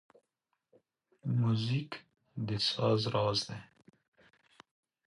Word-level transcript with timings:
موزیک 1.39 1.91
د 2.47 2.49
ساز 2.69 3.01
راز 3.13 3.39
دی. 3.47 3.59